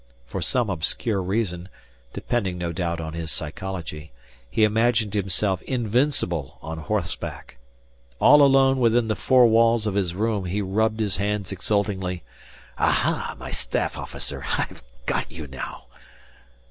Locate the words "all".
8.19-8.41